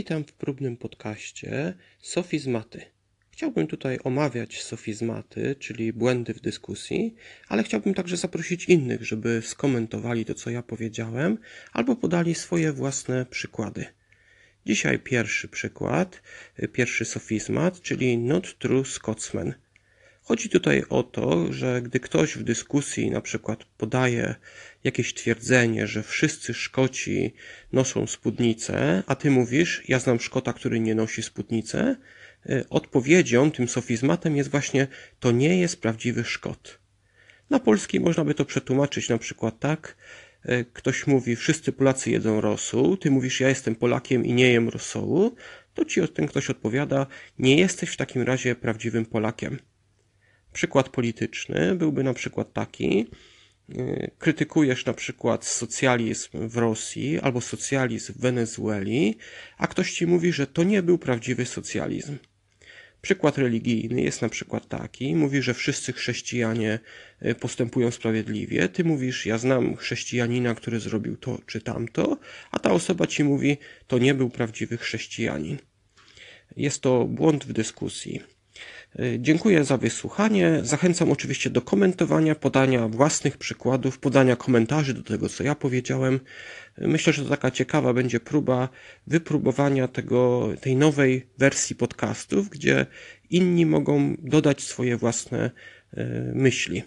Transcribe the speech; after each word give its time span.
Witam 0.00 0.24
w 0.24 0.32
próbnym 0.32 0.76
podcaście 0.76 1.74
Sofizmaty. 1.98 2.84
Chciałbym 3.30 3.66
tutaj 3.66 3.98
omawiać 4.04 4.62
sofizmaty, 4.62 5.56
czyli 5.58 5.92
błędy 5.92 6.34
w 6.34 6.40
dyskusji, 6.40 7.14
ale 7.48 7.62
chciałbym 7.62 7.94
także 7.94 8.16
zaprosić 8.16 8.64
innych, 8.64 9.04
żeby 9.04 9.42
skomentowali 9.44 10.24
to, 10.24 10.34
co 10.34 10.50
ja 10.50 10.62
powiedziałem, 10.62 11.38
albo 11.72 11.96
podali 11.96 12.34
swoje 12.34 12.72
własne 12.72 13.26
przykłady. 13.26 13.86
Dzisiaj 14.66 14.98
pierwszy 14.98 15.48
przykład, 15.48 16.22
pierwszy 16.72 17.04
sofizmat, 17.04 17.80
czyli 17.80 18.18
not 18.18 18.58
true 18.58 18.84
Scotsman. 18.84 19.54
Chodzi 20.30 20.48
tutaj 20.48 20.82
o 20.88 21.02
to, 21.02 21.52
że 21.52 21.82
gdy 21.82 22.00
ktoś 22.00 22.36
w 22.36 22.42
dyskusji 22.42 23.10
na 23.10 23.20
przykład 23.20 23.64
podaje 23.64 24.34
jakieś 24.84 25.14
twierdzenie, 25.14 25.86
że 25.86 26.02
wszyscy 26.02 26.54
Szkoci 26.54 27.34
noszą 27.72 28.06
spódnicę, 28.06 29.02
a 29.06 29.14
ty 29.14 29.30
mówisz, 29.30 29.82
ja 29.88 29.98
znam 29.98 30.20
Szkota, 30.20 30.52
który 30.52 30.80
nie 30.80 30.94
nosi 30.94 31.22
spódnicy, 31.22 31.96
y, 32.50 32.64
odpowiedzią, 32.68 33.50
tym 33.50 33.68
sofizmatem 33.68 34.36
jest 34.36 34.50
właśnie, 34.50 34.86
to 35.20 35.30
nie 35.30 35.60
jest 35.60 35.80
prawdziwy 35.80 36.24
Szkot. 36.24 36.78
Na 37.50 37.58
polski 37.58 38.00
można 38.00 38.24
by 38.24 38.34
to 38.34 38.44
przetłumaczyć 38.44 39.08
na 39.08 39.18
przykład 39.18 39.58
tak, 39.58 39.96
y, 40.48 40.64
ktoś 40.72 41.06
mówi, 41.06 41.36
wszyscy 41.36 41.72
Polacy 41.72 42.10
jedzą 42.10 42.40
rosół, 42.40 42.96
ty 42.96 43.10
mówisz, 43.10 43.40
ja 43.40 43.48
jestem 43.48 43.74
Polakiem 43.74 44.24
i 44.24 44.32
nie 44.32 44.52
jem 44.52 44.68
rosołu, 44.68 45.34
to 45.74 45.84
ci 45.84 46.08
ten 46.08 46.26
ktoś 46.26 46.50
odpowiada, 46.50 47.06
nie 47.38 47.56
jesteś 47.56 47.90
w 47.90 47.96
takim 47.96 48.22
razie 48.22 48.54
prawdziwym 48.54 49.06
Polakiem. 49.06 49.58
Przykład 50.52 50.88
polityczny 50.88 51.76
byłby 51.76 52.04
na 52.04 52.14
przykład 52.14 52.52
taki, 52.52 53.06
y, 53.70 54.10
krytykujesz 54.18 54.86
na 54.86 54.92
przykład 54.92 55.44
socjalizm 55.44 56.48
w 56.48 56.56
Rosji 56.56 57.20
albo 57.20 57.40
socjalizm 57.40 58.12
w 58.12 58.20
Wenezueli, 58.20 59.16
a 59.58 59.66
ktoś 59.66 59.92
ci 59.92 60.06
mówi, 60.06 60.32
że 60.32 60.46
to 60.46 60.62
nie 60.62 60.82
był 60.82 60.98
prawdziwy 60.98 61.46
socjalizm. 61.46 62.16
Przykład 63.02 63.38
religijny 63.38 64.02
jest 64.02 64.22
na 64.22 64.28
przykład 64.28 64.68
taki, 64.68 65.14
mówi, 65.16 65.42
że 65.42 65.54
wszyscy 65.54 65.92
chrześcijanie 65.92 66.78
y, 67.26 67.34
postępują 67.34 67.90
sprawiedliwie, 67.90 68.68
ty 68.68 68.84
mówisz, 68.84 69.26
ja 69.26 69.38
znam 69.38 69.76
chrześcijanina, 69.76 70.54
który 70.54 70.80
zrobił 70.80 71.16
to 71.16 71.38
czy 71.46 71.60
tamto, 71.60 72.18
a 72.50 72.58
ta 72.58 72.72
osoba 72.72 73.06
ci 73.06 73.24
mówi, 73.24 73.56
to 73.86 73.98
nie 73.98 74.14
był 74.14 74.30
prawdziwy 74.30 74.76
chrześcijanin. 74.76 75.58
Jest 76.56 76.80
to 76.82 77.04
błąd 77.04 77.44
w 77.44 77.52
dyskusji. 77.52 78.39
E, 78.98 79.02
dziękuję 79.18 79.64
za 79.64 79.76
wysłuchanie. 79.76 80.58
Zachęcam 80.62 81.10
oczywiście 81.12 81.50
do 81.50 81.62
komentowania, 81.62 82.34
podania 82.34 82.88
własnych 82.88 83.38
przykładów, 83.38 83.98
podania 83.98 84.36
komentarzy 84.36 84.94
do 84.94 85.02
tego, 85.02 85.28
co 85.28 85.44
ja 85.44 85.54
powiedziałem. 85.54 86.20
E, 86.78 86.88
myślę, 86.88 87.12
że 87.12 87.22
to 87.22 87.28
taka 87.28 87.50
ciekawa 87.50 87.92
będzie 87.94 88.20
próba 88.20 88.68
wypróbowania 89.06 89.88
tego, 89.88 90.48
tej 90.60 90.76
nowej 90.76 91.26
wersji 91.38 91.76
podcastów, 91.76 92.48
gdzie 92.48 92.86
inni 93.30 93.66
mogą 93.66 94.16
dodać 94.18 94.62
swoje 94.62 94.96
własne 94.96 95.50
e, 95.92 96.04
myśli. 96.34 96.82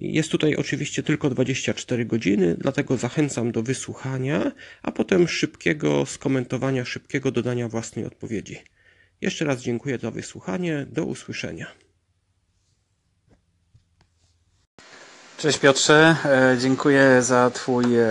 Jest 0.00 0.30
tutaj 0.30 0.56
oczywiście 0.56 1.02
tylko 1.02 1.30
24 1.30 2.04
godziny, 2.04 2.56
dlatego 2.58 2.96
zachęcam 2.96 3.52
do 3.52 3.62
wysłuchania, 3.62 4.52
a 4.82 4.92
potem 4.92 5.28
szybkiego 5.28 6.06
skomentowania, 6.06 6.84
szybkiego 6.84 7.30
dodania 7.30 7.68
własnej 7.68 8.04
odpowiedzi. 8.04 8.58
Jeszcze 9.22 9.44
raz 9.44 9.60
dziękuję 9.60 9.98
za 9.98 10.10
wysłuchanie. 10.10 10.86
Do 10.90 11.04
usłyszenia. 11.04 11.66
Cześć 15.38 15.58
Piotrze, 15.58 16.16
e, 16.24 16.56
dziękuję 16.60 17.22
za 17.22 17.50
Twój 17.50 17.84
e, 17.98 18.06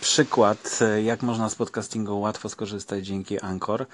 przykład, 0.00 0.78
e, 0.80 1.02
jak 1.02 1.22
można 1.22 1.48
z 1.48 1.54
podcastingu 1.54 2.20
łatwo 2.20 2.48
skorzystać 2.48 3.06
dzięki 3.06 3.40
Anchor. 3.40 3.86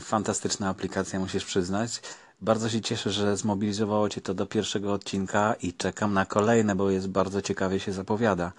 Fantastyczna 0.00 0.68
aplikacja, 0.68 1.20
musisz 1.20 1.44
przyznać. 1.44 2.00
Bardzo 2.40 2.70
się 2.70 2.80
cieszę, 2.80 3.10
że 3.10 3.36
zmobilizowało 3.36 4.08
Cię 4.08 4.20
to 4.20 4.34
do 4.34 4.46
pierwszego 4.46 4.92
odcinka 4.92 5.54
i 5.62 5.72
czekam 5.72 6.14
na 6.14 6.26
kolejne, 6.26 6.74
bo 6.74 6.90
jest 6.90 7.08
bardzo 7.08 7.42
ciekawie 7.42 7.80
się 7.80 7.92
zapowiada. 7.92 8.52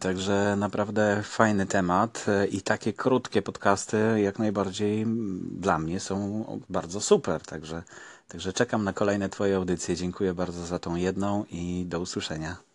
Także 0.00 0.56
naprawdę 0.56 1.22
fajny 1.22 1.66
temat 1.66 2.26
i 2.50 2.62
takie 2.62 2.92
krótkie 2.92 3.42
podcasty 3.42 4.20
jak 4.20 4.38
najbardziej 4.38 5.06
dla 5.50 5.78
mnie 5.78 6.00
są 6.00 6.44
bardzo 6.68 7.00
super. 7.00 7.40
Także, 7.42 7.82
także 8.28 8.52
czekam 8.52 8.84
na 8.84 8.92
kolejne 8.92 9.28
Twoje 9.28 9.56
audycje. 9.56 9.96
Dziękuję 9.96 10.34
bardzo 10.34 10.66
za 10.66 10.78
tą 10.78 10.96
jedną 10.96 11.44
i 11.50 11.84
do 11.88 12.00
usłyszenia. 12.00 12.71